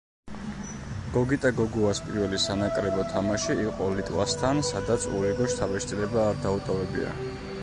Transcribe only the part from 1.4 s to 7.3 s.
გოგუას პირველი სანაკრებო თამაში იყო ლიტვასთან, სადაც ურიგო შთაბეჭდილება არ დაუტოვებია.